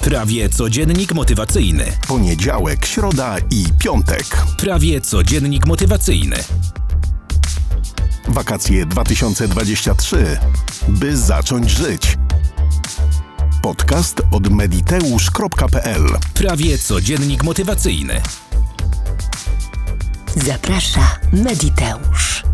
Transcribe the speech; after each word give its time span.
Prawie 0.00 0.48
codziennik 0.48 1.14
motywacyjny. 1.14 1.84
Poniedziałek, 2.08 2.86
środa 2.86 3.36
i 3.50 3.64
piątek. 3.78 4.24
Prawie 4.58 5.00
codziennik 5.00 5.66
motywacyjny. 5.66 6.36
Wakacje 8.28 8.86
2023. 8.86 10.38
By 10.88 11.16
zacząć 11.16 11.70
żyć. 11.70 12.18
Podcast 13.62 14.22
od 14.32 14.50
mediteusz.pl 14.50 16.06
Prawie 16.34 16.78
codziennik 16.78 17.42
motywacyjny. 17.42 18.20
Zaprasza 20.36 21.18
Mediteusz. 21.32 22.49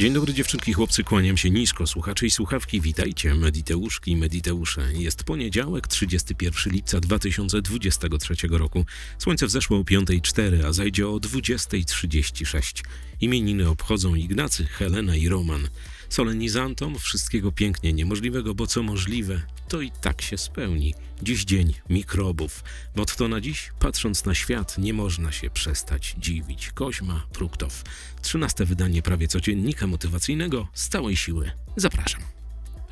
Dzień 0.00 0.12
dobry 0.12 0.34
dziewczynki, 0.34 0.72
chłopcy, 0.72 1.04
kłaniam 1.04 1.36
się 1.36 1.50
nisko, 1.50 1.86
słuchacze 1.86 2.26
i 2.26 2.30
słuchawki, 2.30 2.80
witajcie, 2.80 3.34
mediteuszki 3.34 4.10
i 4.10 4.16
mediteusze. 4.16 4.92
Jest 4.92 5.24
poniedziałek, 5.24 5.88
31 5.88 6.72
lipca 6.72 7.00
2023 7.00 8.34
roku. 8.50 8.84
Słońce 9.18 9.46
wzeszło 9.46 9.78
o 9.78 9.82
5.04, 9.82 10.64
a 10.66 10.72
zajdzie 10.72 11.08
o 11.08 11.16
20.36. 11.16 12.84
Imieniny 13.20 13.68
obchodzą 13.68 14.14
Ignacy, 14.14 14.64
Helena 14.64 15.16
i 15.16 15.28
Roman. 15.28 15.68
Solenizantom 16.10 16.98
wszystkiego 16.98 17.52
pięknie 17.52 17.92
niemożliwego, 17.92 18.54
bo 18.54 18.66
co 18.66 18.82
możliwe, 18.82 19.42
to 19.68 19.80
i 19.80 19.90
tak 19.90 20.22
się 20.22 20.38
spełni. 20.38 20.94
Dziś 21.22 21.44
dzień 21.44 21.74
mikrobów. 21.90 22.64
Motto 22.96 23.28
na 23.28 23.40
dziś, 23.40 23.70
patrząc 23.78 24.24
na 24.24 24.34
świat, 24.34 24.78
nie 24.78 24.92
można 24.92 25.32
się 25.32 25.50
przestać 25.50 26.14
dziwić. 26.18 26.70
Koźma 26.70 27.26
Pruktow. 27.32 27.82
Trzynaste 28.22 28.64
wydanie 28.64 29.02
prawie 29.02 29.28
codziennika 29.28 29.86
motywacyjnego 29.86 30.68
z 30.74 30.88
całej 30.88 31.16
siły. 31.16 31.50
Zapraszam. 31.76 32.22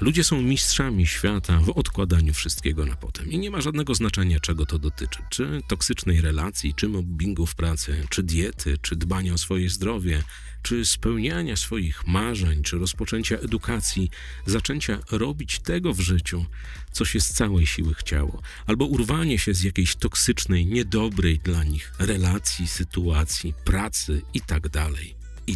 Ludzie 0.00 0.24
są 0.24 0.42
mistrzami 0.42 1.06
świata 1.06 1.60
w 1.60 1.70
odkładaniu 1.70 2.34
wszystkiego 2.34 2.87
na 2.87 2.96
potem 2.96 3.30
i 3.30 3.38
nie 3.38 3.50
ma 3.50 3.60
żadnego 3.60 3.95
znaczenia, 3.95 4.40
czego 4.40 4.66
to 4.66 4.78
dotyczy. 4.78 5.18
Czy 5.30 5.60
toksycznej 5.68 6.21
relacji, 6.21 6.74
czy 6.74 6.88
mobbingu 6.88 7.46
w 7.46 7.54
pracy, 7.54 8.06
czy 8.10 8.23
diety, 8.23 8.78
czy 8.82 8.96
dbania 8.96 9.34
o 9.34 9.38
swoje 9.38 9.71
zdrowie, 9.71 10.23
czy 10.62 10.84
spełniania 10.84 11.56
swoich 11.56 12.06
marzeń, 12.06 12.62
czy 12.62 12.78
rozpoczęcia 12.78 13.37
edukacji, 13.37 14.10
zaczęcia 14.46 14.98
robić 15.10 15.59
tego 15.59 15.95
w 15.95 16.00
życiu, 16.00 16.46
co 16.92 17.04
się 17.04 17.20
z 17.20 17.28
całej 17.28 17.66
siły 17.66 17.95
chciało, 17.95 18.42
albo 18.66 18.84
urwanie 18.84 19.38
się 19.38 19.54
z 19.54 19.62
jakiejś 19.62 19.96
toksycznej, 19.96 20.66
niedobrej 20.66 21.38
dla 21.38 21.65
nich 21.65 21.92
relacji, 21.98 22.68
sytuacji, 22.68 23.54
pracy 23.65 24.23
itd. 24.34 24.70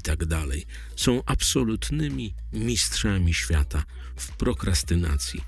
Tak 0.03 0.25
dalej. 0.25 0.67
Są 0.97 1.23
absolutnymi 1.27 2.35
mistrzami 2.53 3.35
świata 3.35 3.85
w 4.17 4.37
prokrastynacji. 4.37 5.41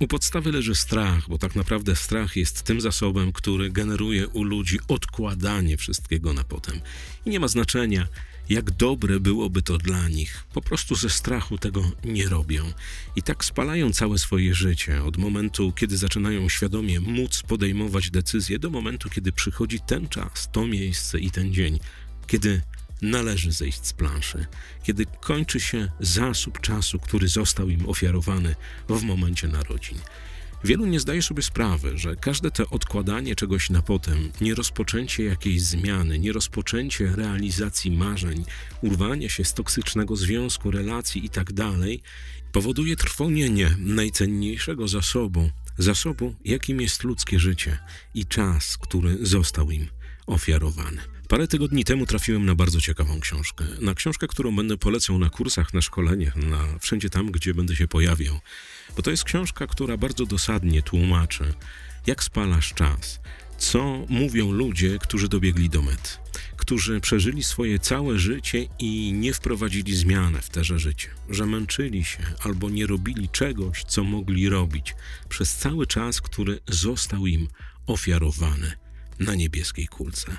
U 0.00 0.06
podstawy 0.06 0.52
leży 0.52 0.74
strach, 0.74 1.28
bo 1.28 1.38
tak 1.38 1.54
naprawdę 1.54 1.96
strach 1.96 2.36
jest 2.36 2.62
tym 2.62 2.80
zasobem, 2.80 3.32
który 3.32 3.70
generuje 3.70 4.28
u 4.28 4.44
ludzi 4.44 4.78
odkładanie 4.88 5.76
wszystkiego 5.76 6.32
na 6.32 6.44
potem. 6.44 6.80
I 7.26 7.30
nie 7.30 7.40
ma 7.40 7.48
znaczenia, 7.48 8.08
jak 8.48 8.70
dobre 8.70 9.20
byłoby 9.20 9.62
to 9.62 9.78
dla 9.78 10.08
nich. 10.08 10.44
Po 10.52 10.60
prostu 10.60 10.94
ze 10.94 11.10
strachu 11.10 11.58
tego 11.58 11.90
nie 12.04 12.28
robią. 12.28 12.72
I 13.16 13.22
tak 13.22 13.44
spalają 13.44 13.92
całe 13.92 14.18
swoje 14.18 14.54
życie, 14.54 15.02
od 15.02 15.16
momentu, 15.16 15.72
kiedy 15.72 15.96
zaczynają 15.96 16.48
świadomie 16.48 17.00
móc 17.00 17.42
podejmować 17.42 18.10
decyzje, 18.10 18.58
do 18.58 18.70
momentu, 18.70 19.10
kiedy 19.10 19.32
przychodzi 19.32 19.80
ten 19.80 20.08
czas, 20.08 20.48
to 20.52 20.66
miejsce 20.66 21.18
i 21.18 21.30
ten 21.30 21.54
dzień, 21.54 21.80
kiedy 22.26 22.62
należy 23.02 23.52
zejść 23.52 23.86
z 23.86 23.92
planszy, 23.92 24.46
kiedy 24.82 25.06
kończy 25.20 25.60
się 25.60 25.90
zasób 26.00 26.60
czasu, 26.60 26.98
który 26.98 27.28
został 27.28 27.68
im 27.68 27.88
ofiarowany 27.88 28.54
w 28.88 29.02
momencie 29.02 29.48
narodzin. 29.48 29.98
Wielu 30.64 30.86
nie 30.86 31.00
zdaje 31.00 31.22
sobie 31.22 31.42
sprawy, 31.42 31.98
że 31.98 32.16
każde 32.16 32.50
to 32.50 32.70
odkładanie 32.70 33.36
czegoś 33.36 33.70
na 33.70 33.82
potem, 33.82 34.30
nierozpoczęcie 34.40 35.24
jakiejś 35.24 35.62
zmiany, 35.62 36.18
nierozpoczęcie 36.18 37.12
realizacji 37.16 37.90
marzeń, 37.90 38.44
urwanie 38.82 39.30
się 39.30 39.44
z 39.44 39.54
toksycznego 39.54 40.16
związku, 40.16 40.70
relacji 40.70 41.22
itd., 41.22 41.72
powoduje 42.52 42.96
trwonienie 42.96 43.76
najcenniejszego 43.78 44.88
zasobu, 44.88 45.50
zasobu, 45.78 46.34
jakim 46.44 46.80
jest 46.80 47.04
ludzkie 47.04 47.38
życie 47.38 47.78
i 48.14 48.26
czas, 48.26 48.78
który 48.78 49.26
został 49.26 49.70
im 49.70 49.88
ofiarowany. 50.26 51.17
Parę 51.28 51.48
tygodni 51.48 51.84
temu 51.84 52.06
trafiłem 52.06 52.46
na 52.46 52.54
bardzo 52.54 52.80
ciekawą 52.80 53.20
książkę. 53.20 53.64
Na 53.80 53.94
książkę, 53.94 54.26
którą 54.26 54.56
będę 54.56 54.76
polecał 54.76 55.18
na 55.18 55.30
kursach, 55.30 55.74
na 55.74 55.82
szkoleniach, 55.82 56.36
na 56.36 56.78
wszędzie 56.80 57.10
tam, 57.10 57.30
gdzie 57.30 57.54
będę 57.54 57.76
się 57.76 57.88
pojawiał. 57.88 58.40
Bo 58.96 59.02
to 59.02 59.10
jest 59.10 59.24
książka, 59.24 59.66
która 59.66 59.96
bardzo 59.96 60.26
dosadnie 60.26 60.82
tłumaczy, 60.82 61.54
jak 62.06 62.24
spalasz 62.24 62.74
czas, 62.74 63.20
co 63.58 64.06
mówią 64.08 64.52
ludzie, 64.52 64.98
którzy 64.98 65.28
dobiegli 65.28 65.70
do 65.70 65.82
mety, 65.82 66.10
którzy 66.56 67.00
przeżyli 67.00 67.44
swoje 67.44 67.78
całe 67.78 68.18
życie 68.18 68.66
i 68.78 69.12
nie 69.12 69.32
wprowadzili 69.32 69.96
zmiany 69.96 70.40
w 70.42 70.48
terze 70.48 70.78
życie, 70.78 71.08
że 71.30 71.46
męczyli 71.46 72.04
się 72.04 72.18
albo 72.44 72.70
nie 72.70 72.86
robili 72.86 73.28
czegoś, 73.28 73.84
co 73.84 74.04
mogli 74.04 74.48
robić 74.48 74.94
przez 75.28 75.56
cały 75.56 75.86
czas, 75.86 76.20
który 76.20 76.60
został 76.68 77.26
im 77.26 77.48
ofiarowany 77.86 78.72
na 79.18 79.34
niebieskiej 79.34 79.88
kulce. 79.88 80.36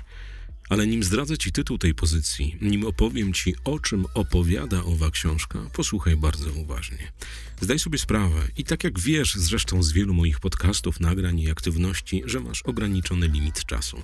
Ale 0.70 0.86
nim 0.86 1.04
zdradzę 1.04 1.38
Ci 1.38 1.52
tytuł 1.52 1.78
tej 1.78 1.94
pozycji, 1.94 2.56
nim 2.60 2.86
opowiem 2.86 3.32
Ci, 3.32 3.54
o 3.64 3.78
czym 3.78 4.06
opowiada 4.14 4.84
owa 4.84 5.10
książka, 5.10 5.58
posłuchaj 5.72 6.16
bardzo 6.16 6.52
uważnie. 6.52 7.12
Zdaj 7.60 7.78
sobie 7.78 7.98
sprawę, 7.98 8.48
i 8.56 8.64
tak 8.64 8.84
jak 8.84 9.00
wiesz 9.00 9.34
zresztą 9.34 9.82
z 9.82 9.92
wielu 9.92 10.14
moich 10.14 10.40
podcastów, 10.40 11.00
nagrań 11.00 11.40
i 11.40 11.50
aktywności, 11.50 12.22
że 12.24 12.40
masz 12.40 12.62
ograniczony 12.62 13.28
limit 13.28 13.64
czasu. 13.64 14.02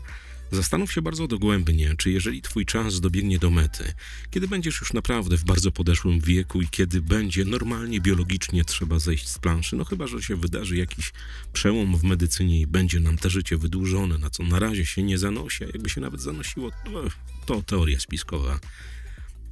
Zastanów 0.50 0.92
się 0.92 1.02
bardzo 1.02 1.26
dogłębnie, 1.26 1.94
czy 1.98 2.10
jeżeli 2.10 2.42
Twój 2.42 2.66
czas 2.66 3.00
dobiegnie 3.00 3.38
do 3.38 3.50
mety, 3.50 3.92
kiedy 4.30 4.48
będziesz 4.48 4.80
już 4.80 4.92
naprawdę 4.92 5.36
w 5.36 5.44
bardzo 5.44 5.72
podeszłym 5.72 6.20
wieku 6.20 6.62
i 6.62 6.68
kiedy 6.68 7.02
będzie 7.02 7.44
normalnie, 7.44 8.00
biologicznie 8.00 8.64
trzeba 8.64 8.98
zejść 8.98 9.28
z 9.28 9.38
planszy, 9.38 9.76
no 9.76 9.84
chyba, 9.84 10.06
że 10.06 10.22
się 10.22 10.36
wydarzy 10.36 10.76
jakiś 10.76 11.12
przełom 11.52 11.96
w 11.96 12.04
medycynie 12.04 12.60
i 12.60 12.66
będzie 12.66 13.00
nam 13.00 13.18
te 13.18 13.30
życie 13.30 13.56
wydłużone, 13.56 14.18
na 14.18 14.30
co 14.30 14.42
na 14.42 14.58
razie 14.58 14.86
się 14.86 15.02
nie 15.02 15.18
zanosi, 15.18 15.64
a 15.64 15.66
jakby 15.66 15.88
się 15.88 16.00
nawet 16.00 16.20
zanosiło, 16.20 16.70
to, 16.70 17.08
to 17.46 17.62
teoria 17.62 18.00
spiskowa 18.00 18.60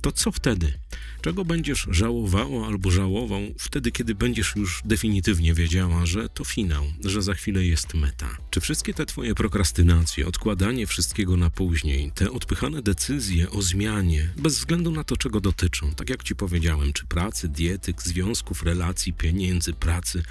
to 0.04 0.12
co 0.12 0.32
wtedy? 0.32 0.72
Czego 1.20 1.44
będziesz 1.44 1.87
żałowała 1.91 2.66
albo 2.66 2.91
żałował 2.91 3.41
wtedy, 3.59 3.92
kiedy 3.92 4.15
będziesz 4.15 4.56
już 4.56 4.82
definitywnie 4.84 5.54
wiedziała, 5.54 6.06
że 6.06 6.28
to 6.28 6.44
finał, 6.44 6.84
że 7.04 7.22
za 7.22 7.34
chwilę 7.34 7.65
jest 7.65 7.94
meta? 7.94 8.37
Czy 8.50 8.60
wszystkie 8.60 8.94
te 8.94 9.06
twoje 9.06 9.34
prokrastynacje, 9.34 10.26
odkładanie 10.26 10.87
wszystkiego 10.87 11.37
na 11.37 11.50
później, 11.50 12.12
te 12.15 12.31
odpychane 12.31 12.82
decyzje 12.82 13.50
o 13.50 13.62
zmianie, 13.62 14.31
bez 14.37 14.59
względu 14.59 14.91
na 14.91 15.04
to, 15.04 15.16
czego 15.16 15.41
dotyczą, 15.41 15.94
tak 15.94 16.10
jak 16.10 16.22
ci 16.22 16.36
powiedziałem, 16.36 16.92
czy 16.92 17.06
pracy, 17.06 17.48
diety, 17.48 17.94
związków, 17.98 18.62
relacji, 18.62 19.12
pieniędzy, 19.12 19.72
pracy 19.72 20.22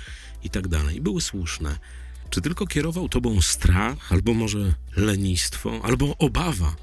itd., 0.43 0.79
tak 0.85 1.01
były 1.01 1.21
słuszne? 1.21 1.79
Czy 2.29 2.41
tylko 2.41 2.67
kierował 2.67 3.09
tobą 3.09 3.41
strach, 3.41 4.11
albo 4.11 4.33
może 4.33 4.73
lenistwo, 4.95 5.81
albo 5.83 6.17
obawa? 6.17 6.75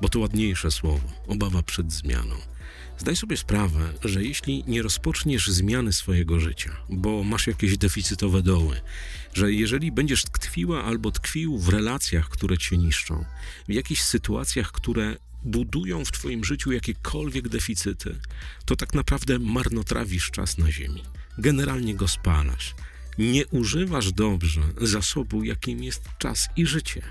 Bo 0.00 0.08
to 0.08 0.18
ładniejsze 0.18 0.70
słowo 0.70 1.08
obawa 1.26 1.62
przed 1.62 1.92
zmianą. 1.92 2.36
Zdaj 2.98 3.16
sobie 3.16 3.36
sprawę, 3.36 3.92
że 4.04 4.24
jeśli 4.24 4.64
nie 4.66 4.82
rozpoczniesz 4.82 5.48
zmiany 5.48 5.92
swojego 5.92 6.40
życia, 6.40 6.76
bo 6.88 7.24
masz 7.24 7.46
jakieś 7.46 7.78
deficytowe 7.78 8.42
doły, 8.42 8.80
że 9.34 9.52
jeżeli 9.52 9.92
będziesz 9.92 10.24
tkwiła 10.24 10.84
albo 10.84 11.10
tkwił 11.10 11.58
w 11.58 11.68
relacjach, 11.68 12.28
które 12.28 12.58
cię 12.58 12.76
niszczą, 12.76 13.24
w 13.68 13.72
jakichś 13.72 14.02
sytuacjach, 14.02 14.72
które 14.72 15.16
budują 15.44 16.04
w 16.04 16.12
Twoim 16.12 16.44
życiu 16.44 16.72
jakiekolwiek 16.72 17.48
deficyty, 17.48 18.20
to 18.64 18.76
tak 18.76 18.94
naprawdę 18.94 19.38
marnotrawisz 19.38 20.30
czas 20.30 20.58
na 20.58 20.72
Ziemi. 20.72 21.02
Generalnie 21.38 21.94
go 21.94 22.08
spalasz. 22.08 22.74
Nie 23.18 23.46
używasz 23.46 24.12
dobrze 24.12 24.62
zasobu, 24.80 25.44
jakim 25.44 25.84
jest 25.84 26.02
czas 26.18 26.48
i 26.56 26.66
życie. 26.66 27.02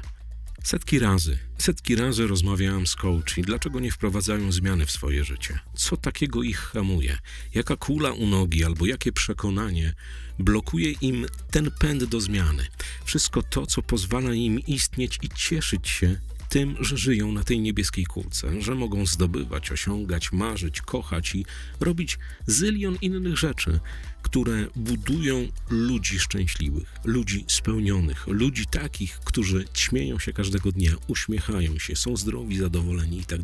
Setki 0.64 1.00
razy, 1.00 1.38
setki 1.58 1.96
razy 1.96 2.28
rozmawiałam 2.28 2.88
z 2.88 2.96
coachi, 2.96 3.42
dlaczego 3.42 3.80
nie 3.80 3.92
wprowadzają 3.92 4.52
zmiany 4.52 4.86
w 4.86 4.92
swoje 4.92 5.24
życie. 5.24 5.60
Co 5.76 5.98
takiego 5.98 6.44
ich 6.44 6.60
hamuje? 6.60 7.18
Jaka 7.54 7.76
kula 7.76 8.12
u 8.12 8.28
nogi 8.28 8.64
albo 8.64 8.86
jakie 8.86 9.12
przekonanie 9.12 9.94
blokuje 10.40 10.92
im 10.92 11.26
ten 11.52 11.72
pęd 11.72 12.04
do 12.04 12.22
zmiany? 12.22 12.68
Wszystko 13.06 13.42
to, 13.42 13.66
co 13.66 13.82
pozwala 13.82 14.34
im 14.34 14.60
istnieć 14.60 15.20
i 15.22 15.30
cieszyć 15.30 15.90
się 15.90 16.20
tym, 16.50 16.76
że 16.80 16.98
żyją 16.98 17.32
na 17.32 17.44
tej 17.44 17.60
niebieskiej 17.60 18.06
kulce, 18.06 18.62
że 18.62 18.76
mogą 18.76 19.06
zdobywać, 19.06 19.72
osiągać, 19.72 20.32
marzyć, 20.32 20.82
kochać 20.82 21.36
i 21.36 21.46
robić 21.80 22.20
zylion 22.48 22.98
innych 23.02 23.38
rzeczy, 23.38 23.80
które 24.24 24.68
budują 24.76 25.48
ludzi 25.70 26.20
szczęśliwych, 26.20 26.96
ludzi 27.04 27.46
spełnionych, 27.48 28.28
ludzi 28.28 28.66
takich, 28.66 29.20
którzy 29.20 29.66
śmieją 29.74 30.20
się 30.20 30.34
każdego 30.34 30.72
dnia, 30.72 30.92
uśmiechają 31.08 31.80
się, 31.80 31.96
są 31.96 32.18
zdrowi, 32.18 32.58
zadowoleni 32.58 33.20
i 33.20 33.26
tak. 33.26 33.44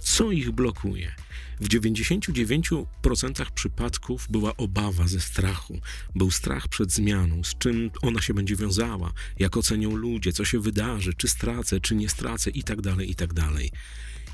Co 0.00 0.32
ich 0.32 0.50
blokuje? 0.50 1.14
W 1.60 1.68
99% 1.68 3.50
przypadków 3.54 4.26
była 4.30 4.56
obawa 4.56 5.08
ze 5.08 5.20
strachu. 5.20 5.80
Był 6.14 6.30
strach 6.30 6.68
przed 6.68 6.92
zmianą, 6.92 7.44
z 7.44 7.58
czym 7.58 7.90
ona 8.02 8.22
się 8.22 8.34
będzie 8.34 8.56
wiązała, 8.56 9.12
jak 9.38 9.56
ocenią 9.56 9.96
ludzie, 9.96 10.32
co 10.32 10.44
się 10.44 10.60
wydarzy, 10.60 11.14
czy 11.14 11.28
stracę, 11.28 11.80
czy 11.80 11.94
nie 11.94 12.08
stracę 12.08 12.50
i 12.50 12.62
tak 12.62 12.82
dalej, 13.32 13.72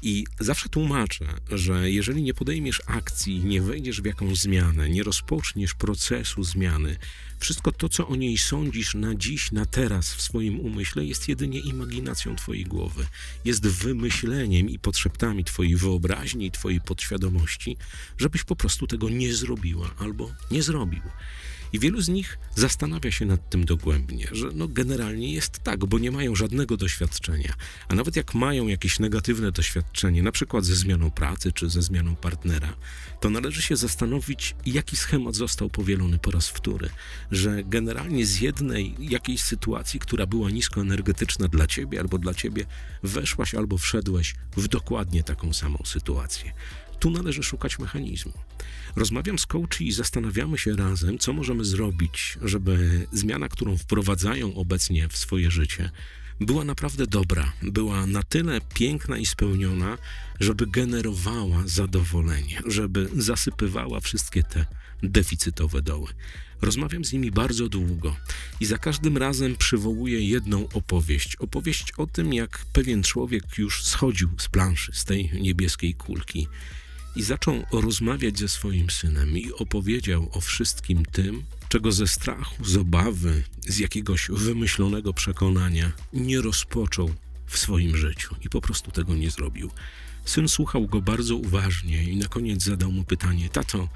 i 0.02 0.25
zawsze 0.41 0.69
tłumaczę, 0.69 1.26
że 1.50 1.91
jeżeli 1.91 2.23
nie 2.23 2.35
podejmiesz 2.35 2.82
akcji, 2.87 3.44
nie 3.44 3.62
wejdziesz 3.62 4.02
w 4.02 4.05
jakąś 4.05 4.38
zmianę, 4.38 4.91
nie 4.91 5.02
rozpoczniesz 5.02 5.75
procesu 5.75 6.44
zmiany, 6.44 6.97
wszystko 7.38 7.73
to, 7.73 7.88
co 7.88 8.08
o 8.08 8.17
niej 8.17 8.38
sądzisz 8.38 8.94
na 8.94 9.14
dziś, 9.14 9.52
na 9.52 9.67
teraz 9.67 10.14
w 10.14 10.23
swoim 10.23 10.61
umyśle, 10.61 11.05
jest 11.05 11.29
jedynie 11.29 11.61
imaginacją 11.61 12.37
Twojej 12.37 12.64
głowy. 12.64 13.06
Jest 13.44 13.67
wymyśleniem 13.67 14.70
i 14.70 14.79
podszeptami 14.79 15.44
Twojej 15.44 15.76
wyobraźni 15.76 16.50
Twojej 16.50 16.81
podświadomości, 16.81 17.76
żebyś 18.19 18.44
po 18.44 18.56
prostu 18.56 18.87
tego 18.87 19.08
nie 19.08 19.35
zrobiła 19.35 19.91
albo 19.99 20.31
nie 20.50 20.62
zrobił. 20.62 21.02
I 21.73 21.79
wielu 21.79 22.01
z 22.01 22.09
nich 22.09 22.39
zastanawia 22.55 23.11
się 23.11 23.27
nad 23.27 23.51
tym 23.51 23.65
dogłębnie, 23.65 24.29
że 24.33 24.49
no 24.55 24.69
generalnie 24.69 25.33
jest 25.33 25.59
tak, 25.59 25.87
bo 25.87 25.99
nie 25.99 26.11
mają 26.11 26.35
żadnego 26.35 26.77
doświadczenia. 26.77 27.55
A 27.89 27.95
nawet 27.95 28.17
jak 28.17 28.35
mają 28.35 28.67
jakieś 28.67 28.99
negatywne 28.99 29.53
doświadczenie, 29.53 30.23
na 30.23 30.33
przykład 30.33 30.65
ze 30.65 30.75
zmianą 30.75 31.11
pracy 31.11 31.53
czy 31.53 31.71
ze 31.71 31.83
zmianą 31.83 32.17
partnera, 32.17 32.77
to 33.21 33.31
należy 33.31 33.63
się 33.63 33.77
zastanowić, 33.77 34.55
jaki 34.67 34.97
schemat 34.97 35.35
został 35.35 35.71
powielony 35.71 36.19
po 36.19 36.31
raz 36.31 36.49
wtóry. 36.49 36.91
Że 37.31 37.65
generalnie 37.65 38.27
z 38.27 38.41
jednej 38.41 38.95
jakiejś 38.99 39.43
sytuacji, 39.43 40.01
która 40.01 40.27
była 40.27 40.51
niskoenergetyczna 40.51 41.49
dla 41.49 41.67
ciebie 41.67 42.01
albo 42.01 42.19
dla 42.19 42.35
ciebie, 42.35 42.67
weszłaś 43.03 43.55
albo 43.55 43.79
wszedłeś 43.79 44.35
w 44.57 44.69
dokładnie 44.69 45.23
taką 45.23 45.53
samą 45.53 45.83
sytuację. 45.85 46.53
Tu 47.00 47.11
należy 47.11 47.43
szukać 47.43 47.79
mechanizmu. 47.79 48.32
Rozmawiam 48.97 49.38
z 49.38 49.47
coachy 49.47 49.85
i 49.85 49.93
zastanawiamy 49.93 50.58
się 50.58 50.76
razem, 50.76 51.19
co 51.19 51.32
możemy 51.32 51.64
zrobić, 51.64 52.38
żeby 52.43 53.06
zmiana, 53.12 53.49
którą 53.49 53.76
wprowadzają 53.76 54.55
obecnie 54.55 55.08
w 55.08 55.17
swoje 55.17 55.50
życie, 55.50 55.91
była 56.41 56.64
naprawdę 56.64 57.06
dobra, 57.06 57.52
była 57.62 58.06
na 58.06 58.23
tyle 58.23 58.61
piękna 58.75 59.19
i 59.19 59.26
spełniona, 59.26 59.99
żeby 60.41 60.67
generowała 60.67 61.62
zadowolenie, 61.67 62.62
żeby 62.67 63.08
zasypywała 63.17 64.00
wszystkie 64.00 64.43
te 64.43 64.67
deficytowe 65.02 65.82
doły. 65.82 66.08
Rozmawiam 66.62 67.05
z 67.05 67.12
nimi 67.12 67.31
bardzo 67.31 67.69
długo 67.69 68.17
i 68.61 68.67
za 68.67 68.79
każdym 68.79 69.17
razem 69.17 69.56
przywołuję 69.56 70.20
jedną 70.20 70.69
opowieść. 70.69 71.37
Opowieść 71.37 71.93
o 71.93 72.06
tym, 72.06 72.35
jak 72.35 72.58
pewien 72.73 73.02
człowiek 73.02 73.58
już 73.58 73.85
schodził 73.85 74.29
z 74.38 74.49
planszy, 74.49 74.93
z 74.94 75.05
tej 75.05 75.31
niebieskiej 75.41 75.94
kulki 75.94 76.49
i 77.17 77.23
zaczął 77.23 77.65
rozmawiać 77.73 78.39
ze 78.39 78.49
swoim 78.49 78.91
synem 78.91 79.39
i 79.39 79.53
opowiedział 79.53 80.29
o 80.33 80.41
wszystkim 80.41 81.05
tym, 81.05 81.43
czego 81.69 81.93
ze 81.93 82.07
strachu, 82.07 82.65
z 82.65 82.77
obawy, 82.77 83.43
z 83.69 83.79
jakiegoś 83.79 84.29
wymyślonego 84.31 85.12
przekonania 85.12 85.93
nie 86.12 86.41
rozpoczął 86.41 87.11
w 87.47 87.59
swoim 87.59 87.97
życiu 87.97 88.35
i 88.45 88.49
po 88.49 88.61
prostu 88.61 88.91
tego 88.91 89.15
nie 89.15 89.31
zrobił. 89.31 89.71
Syn 90.25 90.49
słuchał 90.49 90.87
go 90.87 91.01
bardzo 91.01 91.37
uważnie 91.37 92.05
i 92.05 92.17
na 92.17 92.29
koniec 92.29 92.62
zadał 92.62 92.93
mu 92.93 93.05
pytanie: 93.05 93.49
Tato, 93.49 93.89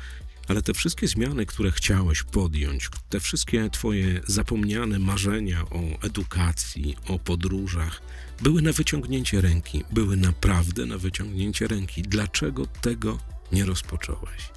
ale 0.48 0.62
te 0.62 0.74
wszystkie 0.74 1.08
zmiany, 1.08 1.46
które 1.46 1.70
chciałeś 1.70 2.22
podjąć, 2.22 2.88
te 3.08 3.20
wszystkie 3.20 3.70
twoje 3.70 4.20
zapomniane 4.26 4.98
marzenia 4.98 5.62
o 5.62 6.06
edukacji, 6.06 6.96
o 7.08 7.18
podróżach, 7.18 8.02
były 8.42 8.62
na 8.62 8.72
wyciągnięcie 8.72 9.40
ręki, 9.40 9.84
były 9.90 10.16
naprawdę 10.16 10.86
na 10.86 10.98
wyciągnięcie 10.98 11.68
ręki. 11.68 12.02
Dlaczego 12.02 12.66
tego 12.66 13.18
nie 13.52 13.64
rozpocząłeś? 13.64 14.50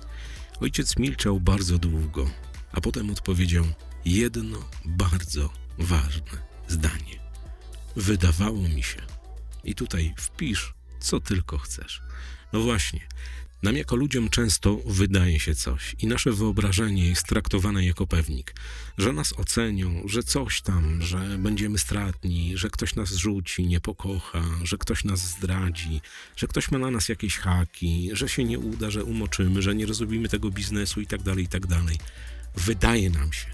Ojciec 0.61 0.97
milczał 0.97 1.39
bardzo 1.39 1.77
długo, 1.77 2.29
a 2.71 2.81
potem 2.81 3.09
odpowiedział 3.09 3.65
jedno 4.05 4.69
bardzo 4.85 5.53
ważne 5.77 6.47
zdanie. 6.67 7.19
Wydawało 7.95 8.61
mi 8.61 8.83
się, 8.83 9.01
i 9.63 9.75
tutaj 9.75 10.13
wpisz, 10.17 10.73
co 10.99 11.19
tylko 11.19 11.57
chcesz. 11.57 12.01
No 12.53 12.59
właśnie, 12.59 12.99
nam 13.63 13.77
jako 13.77 13.95
ludziom 13.95 14.29
często 14.29 14.81
wydaje 14.85 15.39
się 15.39 15.55
coś 15.55 15.95
i 15.99 16.07
nasze 16.07 16.31
wyobrażenie 16.31 17.09
jest 17.09 17.27
traktowane 17.27 17.85
jako 17.85 18.07
pewnik, 18.07 18.55
że 18.97 19.13
nas 19.13 19.33
ocenią, 19.39 20.03
że 20.05 20.23
coś 20.23 20.61
tam, 20.61 21.01
że 21.01 21.37
będziemy 21.39 21.77
stratni, 21.77 22.57
że 22.57 22.69
ktoś 22.69 22.95
nas 22.95 23.09
rzuci, 23.09 23.67
nie 23.67 23.79
pokocha, 23.79 24.43
że 24.63 24.77
ktoś 24.77 25.03
nas 25.03 25.19
zdradzi, 25.19 26.01
że 26.35 26.47
ktoś 26.47 26.71
ma 26.71 26.77
na 26.77 26.91
nas 26.91 27.09
jakieś 27.09 27.37
haki, 27.37 28.09
że 28.13 28.29
się 28.29 28.43
nie 28.43 28.59
uda, 28.59 28.91
że 28.91 29.03
umoczymy, 29.03 29.61
że 29.61 29.75
nie 29.75 29.85
rozrobimy 29.85 30.29
tego 30.29 30.51
biznesu 30.51 31.01
i 31.01 31.07
tak 31.07 31.21
dalej, 31.23 31.43
i 31.43 31.47
tak. 31.47 31.67
Wydaje 32.55 33.09
nam 33.09 33.33
się. 33.33 33.45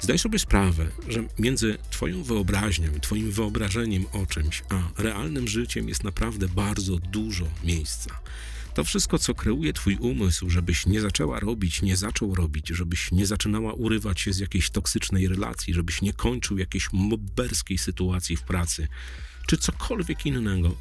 Zdaj 0.00 0.18
sobie 0.18 0.38
sprawę, 0.38 0.86
że 1.08 1.24
między 1.38 1.78
Twoją 1.90 2.22
wyobraźnią, 2.22 3.00
Twoim 3.00 3.32
wyobrażeniem 3.32 4.06
o 4.12 4.26
czymś, 4.26 4.62
a 4.68 5.02
realnym 5.02 5.48
życiem 5.48 5.88
jest 5.88 6.04
naprawdę 6.04 6.48
bardzo 6.48 6.96
dużo 6.96 7.46
miejsca. 7.64 8.20
To 8.74 8.84
wszystko, 8.84 9.18
co 9.18 9.34
kreuje 9.34 9.72
Twój 9.72 9.96
umysł, 9.96 10.50
żebyś 10.50 10.86
nie 10.86 11.00
zaczęła 11.00 11.40
robić, 11.40 11.82
nie 11.82 11.96
zaczął 11.96 12.34
robić, 12.34 12.68
żebyś 12.68 13.12
nie 13.12 13.26
zaczynała 13.26 13.72
urywać 13.72 14.20
się 14.20 14.32
z 14.32 14.38
jakiejś 14.38 14.70
toksycznej 14.70 15.28
relacji, 15.28 15.74
żebyś 15.74 16.02
nie 16.02 16.12
kończył 16.12 16.58
jakiejś 16.58 16.88
mobberskiej 16.92 17.78
sytuacji 17.78 18.36
w 18.36 18.42
pracy, 18.42 18.88
czy 19.46 19.56
cokolwiek 19.56 20.26
innego, 20.26 20.76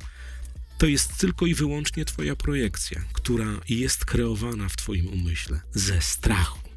to 0.78 0.86
jest 0.86 1.18
tylko 1.18 1.46
i 1.46 1.54
wyłącznie 1.54 2.06
Twoja 2.06 2.36
projekcja, 2.36 3.02
która 3.14 3.62
jest 3.70 4.06
kreowana 4.06 4.70
w 4.70 4.76
Twoim 4.76 5.08
umyśle 5.08 5.60
ze 5.74 6.02
strachu. 6.02 6.71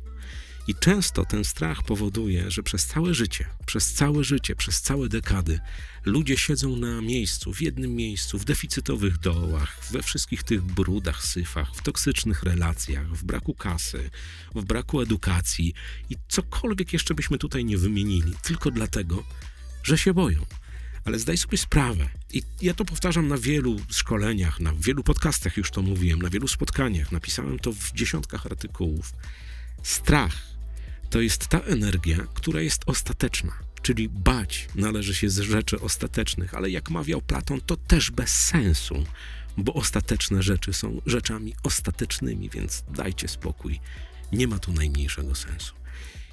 I 0.66 0.74
często 0.74 1.24
ten 1.24 1.44
strach 1.44 1.82
powoduje, 1.82 2.50
że 2.50 2.62
przez 2.62 2.86
całe 2.86 3.14
życie, 3.14 3.46
przez 3.66 3.92
całe 3.92 4.24
życie, 4.24 4.56
przez 4.56 4.80
całe 4.80 5.08
dekady 5.08 5.60
ludzie 6.04 6.36
siedzą 6.36 6.76
na 6.76 7.00
miejscu, 7.00 7.52
w 7.52 7.62
jednym 7.62 7.94
miejscu, 7.94 8.38
w 8.38 8.44
deficytowych 8.44 9.18
dołach, 9.18 9.80
we 9.90 10.02
wszystkich 10.02 10.42
tych 10.42 10.62
brudach, 10.62 11.24
syfach, 11.24 11.74
w 11.74 11.82
toksycznych 11.82 12.42
relacjach, 12.42 13.06
w 13.06 13.24
braku 13.24 13.54
kasy, 13.54 14.10
w 14.54 14.64
braku 14.64 15.00
edukacji 15.00 15.74
i 16.10 16.16
cokolwiek 16.28 16.92
jeszcze 16.92 17.14
byśmy 17.14 17.38
tutaj 17.38 17.64
nie 17.64 17.78
wymienili, 17.78 18.32
tylko 18.42 18.70
dlatego, 18.70 19.24
że 19.82 19.98
się 19.98 20.14
boją. 20.14 20.46
Ale 21.04 21.18
zdaj 21.18 21.38
sobie 21.38 21.58
sprawę, 21.58 22.08
i 22.32 22.42
ja 22.62 22.74
to 22.74 22.84
powtarzam 22.84 23.28
na 23.28 23.38
wielu 23.38 23.76
szkoleniach, 23.88 24.60
na 24.60 24.72
wielu 24.78 25.02
podcastach 25.02 25.56
już 25.56 25.70
to 25.70 25.82
mówiłem, 25.82 26.22
na 26.22 26.30
wielu 26.30 26.48
spotkaniach, 26.48 27.12
napisałem 27.12 27.58
to 27.58 27.72
w 27.72 27.92
dziesiątkach 27.92 28.46
artykułów. 28.46 29.12
Strach 29.82 30.53
to 31.14 31.20
jest 31.20 31.46
ta 31.46 31.60
energia, 31.60 32.26
która 32.34 32.60
jest 32.60 32.82
ostateczna. 32.86 33.52
Czyli 33.82 34.08
bać 34.08 34.68
należy 34.74 35.14
się 35.14 35.30
z 35.30 35.38
rzeczy 35.38 35.80
ostatecznych, 35.80 36.54
ale 36.54 36.70
jak 36.70 36.90
mawiał 36.90 37.20
Platon, 37.22 37.60
to 37.60 37.76
też 37.76 38.10
bez 38.10 38.30
sensu, 38.30 39.04
bo 39.56 39.74
ostateczne 39.74 40.42
rzeczy 40.42 40.72
są 40.72 41.00
rzeczami 41.06 41.54
ostatecznymi, 41.62 42.50
więc 42.50 42.84
dajcie 42.90 43.28
spokój. 43.28 43.80
Nie 44.32 44.48
ma 44.48 44.58
tu 44.58 44.72
najmniejszego 44.72 45.34
sensu. 45.34 45.74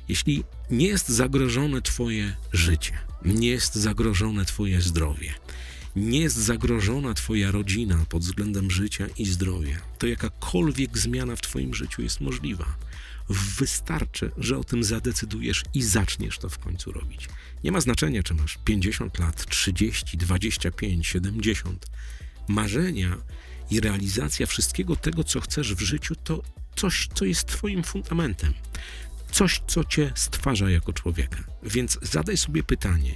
Jeśli 0.08 0.44
nie 0.72 0.88
jest 0.88 1.10
zagrożone 1.10 1.82
Twoje 1.82 2.36
życie, 2.54 2.94
nie 3.26 3.48
jest 3.48 3.76
zagrożone 3.76 4.46
Twoje 4.46 4.82
zdrowie, 4.82 5.34
nie 5.96 6.20
jest 6.20 6.38
zagrożona 6.38 7.14
Twoja 7.14 7.52
rodzina 7.52 8.06
pod 8.10 8.24
względem 8.24 8.72
życia 8.72 9.08
i 9.18 9.26
zdrowia, 9.26 9.78
to 9.98 10.08
jakakolwiek 10.08 10.98
zmiana 10.98 11.36
w 11.36 11.42
Twoim 11.42 11.74
życiu 11.74 12.02
jest 12.02 12.22
możliwa. 12.22 12.76
Wystarczy, 13.32 14.32
że 14.38 14.58
o 14.58 14.64
tym 14.64 14.84
zadecydujesz 14.84 15.64
i 15.74 15.84
zaczniesz 15.84 16.38
to 16.38 16.50
w 16.50 16.60
końcu 16.60 16.92
robić. 16.92 17.28
Nie 17.64 17.72
ma 17.72 17.82
znaczenia, 17.82 18.24
czy 18.24 18.34
masz 18.34 18.58
50 18.66 19.20
lat, 19.20 19.46
30, 19.46 20.18
25, 20.18 21.08
70. 21.08 21.86
Marzenia 22.48 23.18
i 23.70 23.80
realizacja 23.80 24.46
wszystkiego 24.46 24.96
tego, 24.96 25.24
co 25.24 25.42
chcesz 25.42 25.76
w 25.76 25.82
życiu, 25.82 26.16
to 26.16 26.44
coś, 26.76 27.10
co 27.14 27.26
jest 27.26 27.46
Twoim 27.46 27.84
fundamentem. 27.84 28.54
Coś, 29.32 29.62
co 29.68 29.84
Cię 29.84 30.12
stwarza 30.16 30.70
jako 30.70 30.94
człowieka. 30.94 31.44
Więc 31.64 32.00
zadaj 32.02 32.38
sobie 32.38 32.64
pytanie, 32.64 33.16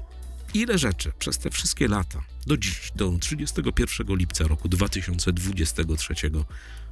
ile 0.54 0.78
rzeczy 0.78 1.12
przez 1.20 1.38
te 1.38 1.52
wszystkie 1.52 1.88
lata, 1.88 2.24
do 2.48 2.58
dziś, 2.58 2.92
do 2.96 3.18
31 3.20 4.16
lipca 4.18 4.44
roku 4.48 4.70
2023, 4.70 6.14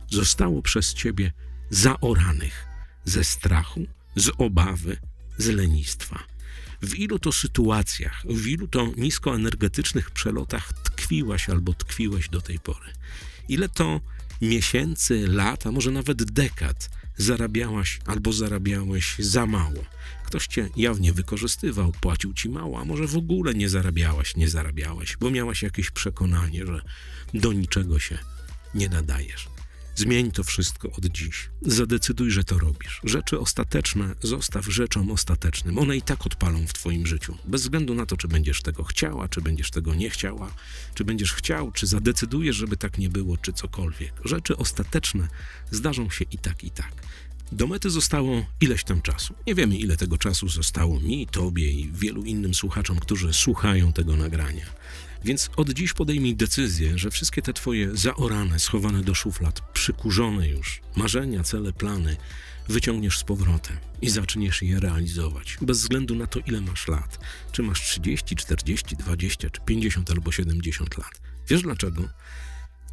zostało 0.10 0.62
przez 0.62 0.94
Ciebie 0.94 1.32
zaoranych 1.70 2.73
ze 3.06 3.24
strachu, 3.24 3.86
z 4.16 4.32
obawy, 4.38 4.98
z 5.38 5.48
lenistwa. 5.48 6.24
W 6.82 6.96
ilu 6.96 7.20
to 7.20 7.32
sytuacjach, 7.32 8.24
w 8.30 8.48
ilu 8.48 8.68
to 8.68 8.92
niskoenergetycznych 8.98 10.12
przelotach 10.12 10.74
tkwiłaś 10.74 11.50
albo 11.50 11.74
tkwiłeś 11.74 12.30
do 12.30 12.42
tej 12.42 12.60
pory? 12.60 12.94
Ile 13.50 13.70
to 13.70 14.02
miesięcy, 14.42 15.28
lat, 15.28 15.68
a 15.68 15.72
może 15.72 15.92
nawet 15.92 16.32
dekad 16.32 16.90
zarabiałaś 17.18 18.00
albo 18.06 18.34
zarabiałeś 18.34 19.16
za 19.20 19.46
mało. 19.46 19.86
Ktoś 20.26 20.48
cię 20.48 20.70
jawnie 20.78 21.14
wykorzystywał, 21.14 21.92
płacił 22.02 22.34
ci 22.34 22.50
mało, 22.50 22.80
a 22.80 22.86
może 22.86 23.08
w 23.08 23.18
ogóle 23.18 23.54
nie 23.54 23.70
zarabiałaś, 23.70 24.36
nie 24.36 24.50
zarabiałeś, 24.50 25.18
bo 25.18 25.32
miałaś 25.32 25.64
jakieś 25.64 25.92
przekonanie, 25.92 26.66
że 26.66 26.82
do 27.34 27.54
niczego 27.54 28.00
się 28.00 28.18
nie 28.76 28.90
nadajesz. 28.90 29.48
Zmień 29.96 30.32
to 30.32 30.44
wszystko 30.44 30.92
od 30.92 31.06
dziś. 31.06 31.50
Zadecyduj, 31.62 32.32
że 32.32 32.44
to 32.44 32.60
robisz. 32.60 33.02
Rzeczy 33.04 33.40
ostateczne 33.40 34.16
zostaw 34.22 34.66
rzeczom 34.66 35.12
ostatecznym. 35.12 35.78
One 35.78 35.98
i 35.98 36.02
tak 36.02 36.26
odpalą 36.26 36.68
w 36.68 36.74
Twoim 36.74 37.08
życiu. 37.08 37.38
Bez 37.46 37.62
względu 37.62 37.96
na 37.96 38.06
to, 38.06 38.18
czy 38.18 38.28
będziesz 38.28 38.62
tego 38.62 38.84
chciała, 38.84 39.30
czy 39.30 39.42
będziesz 39.42 39.72
tego 39.72 39.96
nie 39.96 40.10
chciała, 40.10 40.54
czy 40.94 41.06
będziesz 41.06 41.34
chciał, 41.34 41.72
czy 41.72 41.88
zadecydujesz, 41.88 42.56
żeby 42.56 42.78
tak 42.78 42.98
nie 42.98 43.10
było, 43.10 43.38
czy 43.38 43.54
cokolwiek. 43.54 44.14
Rzeczy 44.26 44.58
ostateczne 44.58 45.28
zdarzą 45.72 46.10
się 46.10 46.26
i 46.32 46.38
tak, 46.38 46.64
i 46.64 46.72
tak. 46.72 46.94
Do 47.52 47.68
mety 47.68 47.90
zostało 47.90 48.46
ileś 48.62 48.84
tam 48.84 49.02
czasu. 49.02 49.34
Nie 49.48 49.56
wiemy, 49.56 49.78
ile 49.78 49.98
tego 49.98 50.18
czasu 50.18 50.50
zostało 50.50 51.00
mi, 51.00 51.28
tobie 51.28 51.72
i 51.72 51.92
wielu 51.92 52.24
innym 52.24 52.54
słuchaczom, 52.54 53.00
którzy 53.00 53.34
słuchają 53.34 53.94
tego 53.94 54.16
nagrania. 54.16 54.66
Więc 55.26 55.50
od 55.56 55.70
dziś 55.70 55.94
podejmij 55.94 56.36
decyzję, 56.36 56.98
że 56.98 57.12
wszystkie 57.12 57.42
te 57.42 57.54
twoje 57.54 57.98
zaorane, 57.98 58.60
schowane 58.60 59.04
do 59.04 59.16
szuflad, 59.16 59.62
przykurzone 59.74 60.50
już 60.50 60.82
marzenia, 60.96 61.44
cele, 61.44 61.74
plany 61.74 62.18
wyciągniesz 62.68 63.18
z 63.18 63.24
powrotem 63.24 63.78
i 64.02 64.10
zaczniesz 64.10 64.62
je 64.62 64.80
realizować. 64.80 65.58
Bez 65.62 65.82
względu 65.82 66.16
na 66.16 66.28
to, 66.28 66.40
ile 66.40 66.62
masz 66.62 66.88
lat. 66.88 67.20
Czy 67.52 67.64
masz 67.64 67.82
30, 67.82 68.36
40, 68.36 68.96
20, 68.96 69.50
czy 69.50 69.62
50 69.62 70.12
albo 70.12 70.32
70 70.32 70.98
lat. 70.98 71.22
Wiesz 71.48 71.62
dlaczego? 71.62 72.10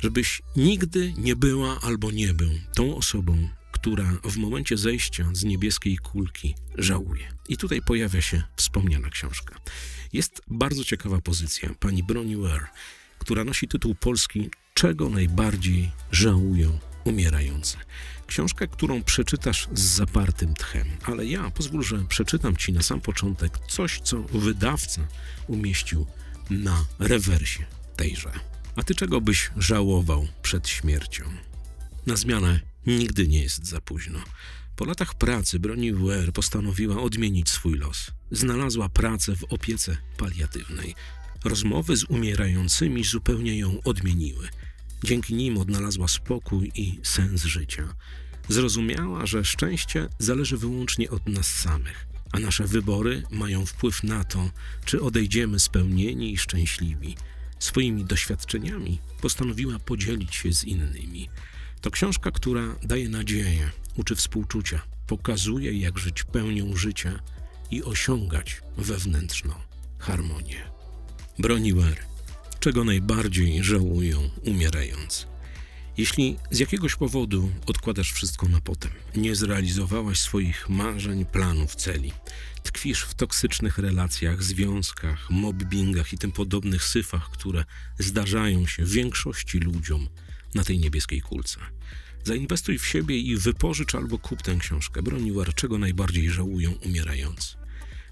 Żebyś 0.00 0.42
nigdy 0.56 1.14
nie 1.18 1.36
była 1.36 1.80
albo 1.80 2.10
nie 2.10 2.34
był 2.34 2.50
tą 2.74 2.96
osobą, 2.96 3.48
która 3.80 4.12
w 4.24 4.36
momencie 4.36 4.76
zejścia 4.76 5.30
z 5.32 5.44
niebieskiej 5.44 5.96
kulki 5.96 6.54
żałuje. 6.78 7.32
I 7.48 7.56
tutaj 7.56 7.82
pojawia 7.82 8.20
się 8.20 8.42
wspomniana 8.56 9.10
książka. 9.10 9.54
Jest 10.12 10.42
bardzo 10.48 10.84
ciekawa 10.84 11.20
pozycja 11.20 11.74
pani 11.80 12.02
Broni 12.02 12.36
Ware, 12.36 12.66
która 13.18 13.44
nosi 13.44 13.68
tytuł 13.68 13.94
polski 13.94 14.50
Czego 14.74 15.08
najbardziej 15.08 15.90
żałują 16.12 16.78
umierający. 17.04 17.76
Książka, 18.26 18.66
którą 18.66 19.02
przeczytasz 19.02 19.68
z 19.72 19.80
zapartym 19.80 20.54
tchem, 20.54 20.88
ale 21.04 21.26
ja 21.26 21.50
pozwól, 21.50 21.82
że 21.82 22.04
przeczytam 22.08 22.56
ci 22.56 22.72
na 22.72 22.82
sam 22.82 23.00
początek 23.00 23.58
coś, 23.68 24.00
co 24.00 24.22
wydawca 24.22 25.00
umieścił 25.46 26.06
na 26.50 26.84
rewersie 26.98 27.64
tejże. 27.96 28.32
A 28.76 28.82
ty 28.82 28.94
czego 28.94 29.20
byś 29.20 29.50
żałował 29.56 30.28
przed 30.42 30.68
śmiercią? 30.68 31.24
Na 32.06 32.16
zmianę 32.16 32.69
nigdy 32.86 33.28
nie 33.28 33.42
jest 33.42 33.66
za 33.66 33.80
późno. 33.80 34.18
Po 34.76 34.84
latach 34.84 35.14
pracy 35.14 35.58
Broni 35.58 35.92
Ware 35.92 36.32
postanowiła 36.32 37.02
odmienić 37.02 37.48
swój 37.48 37.78
los. 37.78 38.10
Znalazła 38.30 38.88
pracę 38.88 39.36
w 39.36 39.44
opiece 39.44 39.96
paliatywnej. 40.16 40.94
Rozmowy 41.44 41.96
z 41.96 42.04
umierającymi 42.04 43.04
zupełnie 43.04 43.58
ją 43.58 43.82
odmieniły. 43.84 44.48
Dzięki 45.04 45.34
nim 45.34 45.58
odnalazła 45.58 46.08
spokój 46.08 46.72
i 46.74 47.00
sens 47.02 47.44
życia. 47.44 47.94
Zrozumiała, 48.48 49.26
że 49.26 49.44
szczęście 49.44 50.08
zależy 50.18 50.56
wyłącznie 50.56 51.10
od 51.10 51.28
nas 51.28 51.46
samych, 51.46 52.06
a 52.32 52.38
nasze 52.38 52.66
wybory 52.66 53.22
mają 53.30 53.66
wpływ 53.66 54.02
na 54.02 54.24
to, 54.24 54.50
czy 54.84 55.02
odejdziemy 55.02 55.60
spełnieni 55.60 56.32
i 56.32 56.38
szczęśliwi. 56.38 57.16
Swoimi 57.58 58.04
doświadczeniami 58.04 58.98
postanowiła 59.20 59.78
podzielić 59.78 60.34
się 60.34 60.52
z 60.52 60.64
innymi. 60.64 61.28
To 61.80 61.90
książka, 61.90 62.30
która 62.30 62.76
daje 62.82 63.08
nadzieję, 63.08 63.70
uczy 63.96 64.16
współczucia, 64.16 64.82
pokazuje, 65.06 65.72
jak 65.72 65.98
żyć 65.98 66.24
pełnią 66.24 66.76
życia 66.76 67.20
i 67.70 67.82
osiągać 67.82 68.62
wewnętrzną 68.76 69.54
harmonię. 69.98 70.70
Broniwer, 71.38 71.96
czego 72.60 72.84
najbardziej 72.84 73.64
żałują 73.64 74.30
umierając. 74.44 75.26
Jeśli 75.96 76.36
z 76.50 76.58
jakiegoś 76.58 76.96
powodu 76.96 77.50
odkładasz 77.66 78.12
wszystko 78.12 78.48
na 78.48 78.60
potem, 78.60 78.90
nie 79.16 79.36
zrealizowałaś 79.36 80.18
swoich 80.18 80.68
marzeń, 80.68 81.24
planów, 81.24 81.74
celi, 81.74 82.12
tkwisz 82.62 83.02
w 83.02 83.14
toksycznych 83.14 83.78
relacjach, 83.78 84.42
związkach, 84.42 85.30
mobbingach 85.30 86.12
i 86.12 86.18
tym 86.18 86.32
podobnych 86.32 86.84
syfach, 86.84 87.30
które 87.30 87.64
zdarzają 87.98 88.66
się 88.66 88.84
większości 88.84 89.58
ludziom 89.58 90.08
na 90.54 90.64
tej 90.64 90.78
niebieskiej 90.78 91.20
kulce. 91.20 91.60
Zainwestuj 92.24 92.78
w 92.78 92.86
siebie 92.86 93.18
i 93.18 93.36
wypożycz 93.36 93.94
albo 93.94 94.18
kup 94.18 94.42
tę 94.42 94.56
książkę. 94.56 95.02
Broniwar, 95.02 95.54
czego 95.54 95.78
najbardziej 95.78 96.30
żałują 96.30 96.72
umierający. 96.72 97.56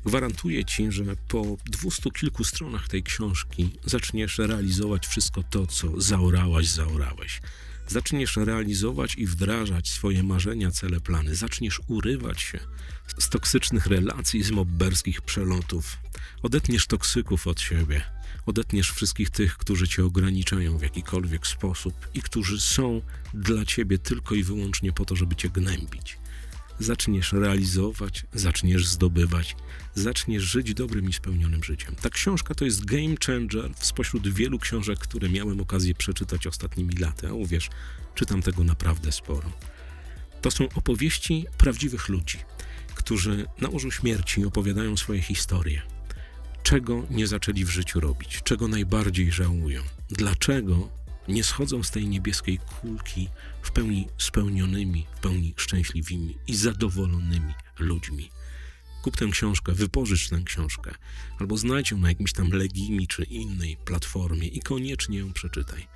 Gwarantuję 0.04 0.64
ci, 0.64 0.92
że 0.92 1.04
po 1.28 1.56
dwustu 1.66 2.10
kilku 2.10 2.44
stronach 2.44 2.88
tej 2.88 3.02
książki 3.02 3.70
zaczniesz 3.84 4.38
realizować 4.38 5.06
wszystko 5.06 5.42
to, 5.42 5.66
co 5.66 6.00
zaorałaś, 6.00 6.66
zaorałeś. 6.66 7.40
Zaczniesz 7.88 8.36
realizować 8.36 9.14
i 9.14 9.26
wdrażać 9.26 9.88
swoje 9.88 10.22
marzenia, 10.22 10.70
cele, 10.70 11.00
plany. 11.00 11.34
Zaczniesz 11.34 11.80
urywać 11.86 12.40
się 12.40 12.58
z 13.18 13.28
toksycznych 13.28 13.86
relacji, 13.86 14.42
z 14.42 14.50
mobberskich 14.50 15.22
przelotów. 15.22 15.96
Odetniesz 16.42 16.86
toksyków 16.86 17.46
od 17.46 17.60
siebie. 17.60 18.17
Odetniesz 18.48 18.92
wszystkich 18.92 19.30
tych, 19.30 19.56
którzy 19.56 19.88
cię 19.88 20.04
ograniczają 20.04 20.78
w 20.78 20.82
jakikolwiek 20.82 21.46
sposób 21.46 21.94
i 22.14 22.22
którzy 22.22 22.60
są 22.60 23.02
dla 23.34 23.64
ciebie 23.64 23.98
tylko 23.98 24.34
i 24.34 24.42
wyłącznie 24.42 24.92
po 24.92 25.04
to, 25.04 25.16
żeby 25.16 25.36
cię 25.36 25.48
gnębić 25.48 26.18
zaczniesz 26.80 27.32
realizować, 27.32 28.26
zaczniesz 28.34 28.86
zdobywać, 28.86 29.56
zaczniesz 29.94 30.42
żyć 30.42 30.74
dobrym 30.74 31.08
i 31.08 31.12
spełnionym 31.12 31.64
życiem. 31.64 31.94
Ta 31.94 32.10
książka 32.10 32.54
to 32.54 32.64
jest 32.64 32.84
game 32.84 33.14
changer 33.26 33.70
spośród 33.80 34.28
wielu 34.28 34.58
książek, 34.58 34.98
które 34.98 35.28
miałem 35.28 35.60
okazję 35.60 35.94
przeczytać 35.94 36.46
ostatnimi 36.46 36.94
laty, 36.94 37.28
a 37.28 37.32
uwierz, 37.32 37.70
czytam 38.14 38.42
tego 38.42 38.64
naprawdę 38.64 39.12
sporo. 39.12 39.52
To 40.40 40.50
są 40.50 40.68
opowieści 40.74 41.46
prawdziwych 41.58 42.08
ludzi, 42.08 42.38
którzy 42.94 43.46
na 43.60 43.68
łożu 43.68 43.90
śmierci 43.90 44.44
opowiadają 44.44 44.96
swoje 44.96 45.22
historie. 45.22 45.97
Czego 46.68 47.06
nie 47.10 47.26
zaczęli 47.26 47.64
w 47.64 47.70
życiu 47.70 48.00
robić, 48.00 48.40
czego 48.44 48.68
najbardziej 48.68 49.32
żałują, 49.32 49.82
dlaczego 50.08 50.88
nie 51.28 51.44
schodzą 51.44 51.82
z 51.82 51.90
tej 51.90 52.08
niebieskiej 52.08 52.58
kulki 52.58 53.28
w 53.62 53.70
pełni 53.70 54.08
spełnionymi, 54.18 55.06
w 55.16 55.20
pełni 55.20 55.54
szczęśliwymi 55.56 56.36
i 56.46 56.56
zadowolonymi 56.56 57.54
ludźmi. 57.78 58.30
Kup 59.02 59.16
tę 59.16 59.26
książkę, 59.30 59.72
wypożycz 59.72 60.28
tę 60.28 60.42
książkę, 60.44 60.94
albo 61.38 61.56
znajdź 61.56 61.90
ją 61.90 61.98
na 61.98 62.08
jakimś 62.08 62.32
tam 62.32 62.50
Legimi 62.50 63.06
czy 63.06 63.22
innej 63.24 63.76
platformie 63.84 64.48
i 64.48 64.60
koniecznie 64.60 65.18
ją 65.18 65.32
przeczytaj. 65.32 65.86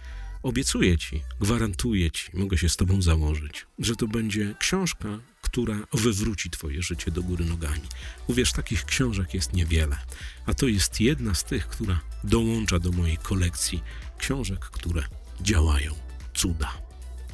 Obiecuję 0.43 0.99
ci, 0.99 1.23
gwarantuję 1.41 2.11
ci, 2.11 2.37
mogę 2.37 2.59
się 2.59 2.69
z 2.69 2.77
tobą 2.77 3.03
założyć, 3.03 3.67
że 3.79 3.97
to 3.97 4.09
będzie 4.09 4.55
książka, 4.59 5.19
która 5.53 5.87
wywróci 5.93 6.51
twoje 6.51 6.83
życie 6.83 7.11
do 7.11 7.23
góry 7.23 7.45
nogami. 7.45 7.89
Uwierz, 8.27 8.53
takich 8.53 8.85
książek 8.85 9.35
jest 9.35 9.53
niewiele, 9.53 9.99
a 10.47 10.55
to 10.55 10.69
jest 10.69 11.01
jedna 11.01 11.35
z 11.35 11.45
tych, 11.45 11.69
która 11.69 12.01
dołącza 12.25 12.79
do 12.79 12.93
mojej 12.93 13.17
kolekcji 13.17 13.83
książek, 14.19 14.61
które 14.61 15.03
działają 15.41 15.95
cuda. 16.35 16.73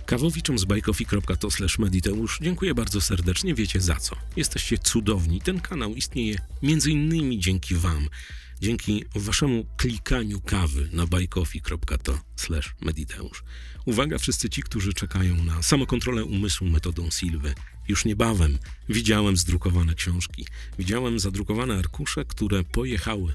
Kawowiczom 0.07 0.59
z 0.59 0.65
bajkofi.to 0.65 1.49
mediteusz 1.79 2.39
dziękuję 2.43 2.75
bardzo 2.75 3.01
serdecznie, 3.01 3.55
wiecie 3.55 3.81
za 3.81 3.97
co. 3.97 4.17
Jesteście 4.37 4.79
cudowni. 4.79 5.41
Ten 5.41 5.61
kanał 5.61 5.95
istnieje 5.95 6.39
między 6.63 6.91
innymi 6.91 7.39
dzięki 7.39 7.75
wam, 7.75 8.09
dzięki 8.61 9.05
waszemu 9.15 9.67
klikaniu 9.77 10.41
kawy 10.41 10.89
na 10.93 11.07
bajkofi.to 11.07 12.21
mediteusz. 12.81 13.43
Uwaga 13.87 14.19
wszyscy 14.19 14.51
ci, 14.51 14.63
którzy 14.63 14.93
czekają 14.93 15.45
na 15.45 15.63
samokontrolę 15.63 16.25
umysłu 16.25 16.67
metodą 16.67 17.11
Silwy. 17.11 17.55
Już 17.89 18.05
niebawem 18.05 18.59
widziałem 18.89 19.37
zdrukowane 19.37 19.95
książki, 19.95 20.47
widziałem 20.79 21.21
zadrukowane 21.21 21.79
arkusze, 21.79 22.25
które 22.25 22.65
pojechały 22.65 23.35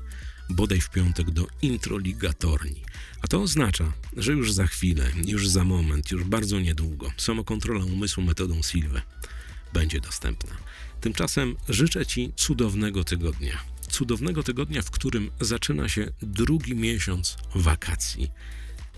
bodaj 0.49 0.81
w 0.81 0.89
piątek 0.89 1.31
do 1.31 1.47
introligatorni. 1.61 2.83
A 3.21 3.27
to 3.27 3.41
oznacza, 3.41 3.93
że 4.17 4.31
już 4.31 4.53
za 4.53 4.67
chwilę, 4.67 5.11
już 5.25 5.47
za 5.47 5.63
moment, 5.63 6.11
już 6.11 6.23
bardzo 6.23 6.59
niedługo 6.59 7.11
samokontrola 7.17 7.85
umysłu 7.85 8.23
metodą 8.23 8.61
Silwy 8.61 9.01
będzie 9.73 10.01
dostępna. 10.01 10.55
Tymczasem 11.01 11.55
życzę 11.69 12.05
Ci 12.05 12.33
cudownego 12.35 13.03
tygodnia. 13.03 13.72
Cudownego 13.93 14.43
tygodnia, 14.43 14.81
w 14.81 14.91
którym 14.91 15.31
zaczyna 15.41 15.89
się 15.89 16.11
drugi 16.21 16.75
miesiąc 16.75 17.37
wakacji. 17.55 18.31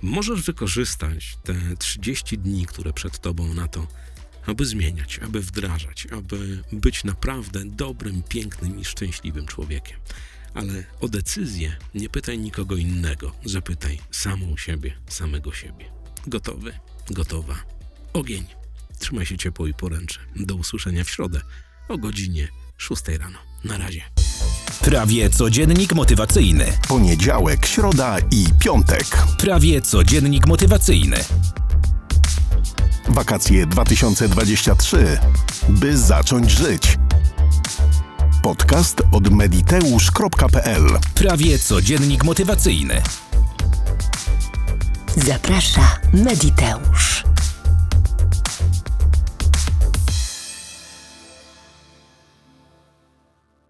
Możesz 0.01 0.41
wykorzystać 0.41 1.37
te 1.43 1.55
30 1.79 2.37
dni, 2.37 2.65
które 2.65 2.93
przed 2.93 3.19
Tobą 3.19 3.53
na 3.53 3.67
to, 3.67 3.87
aby 4.45 4.65
zmieniać, 4.65 5.19
aby 5.19 5.41
wdrażać, 5.41 6.07
aby 6.11 6.63
być 6.71 7.03
naprawdę 7.03 7.65
dobrym, 7.65 8.23
pięknym 8.23 8.79
i 8.79 8.85
szczęśliwym 8.85 9.45
człowiekiem. 9.45 9.99
Ale 10.53 10.83
o 11.01 11.07
decyzję 11.07 11.75
nie 11.95 12.09
pytaj 12.09 12.39
nikogo 12.39 12.75
innego, 12.75 13.31
zapytaj 13.45 13.99
samą 14.11 14.57
siebie, 14.57 14.97
samego 15.07 15.53
siebie. 15.53 15.91
Gotowy, 16.27 16.79
gotowa. 17.09 17.55
Ogień. 18.13 18.45
Trzymaj 18.99 19.25
się 19.25 19.37
ciepło 19.37 19.67
i 19.67 19.73
poręczy. 19.73 20.19
Do 20.35 20.55
usłyszenia 20.55 21.03
w 21.03 21.09
środę 21.09 21.41
o 21.87 21.97
godzinie 21.97 22.47
6 22.77 23.01
rano. 23.07 23.39
Na 23.63 23.77
razie. 23.77 24.24
Prawie 24.85 25.29
codziennik 25.29 25.93
motywacyjny. 25.93 26.65
Poniedziałek, 26.87 27.65
środa 27.65 28.17
i 28.31 28.45
piątek. 28.59 29.17
Prawie 29.37 29.81
codziennik 29.81 30.47
motywacyjny. 30.47 31.17
Wakacje 33.07 33.65
2023. 33.65 35.19
By 35.69 35.97
zacząć 35.97 36.51
żyć. 36.51 36.97
Podcast 38.43 39.01
od 39.11 39.29
mediteusz.pl 39.31 40.87
Prawie 41.15 41.59
codziennik 41.59 42.23
motywacyjny. 42.23 43.01
Zaprasza 45.17 45.97
Mediteusz. 46.13 47.14